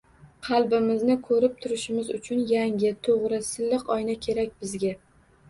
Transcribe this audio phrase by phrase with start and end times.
[0.45, 4.97] Qalbimizni ko‘rib turishimiz uchun yangi, to‘g‘ri, silliq oyna kerak bizga!